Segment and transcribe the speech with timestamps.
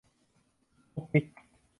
[0.95, 1.25] มุกมิก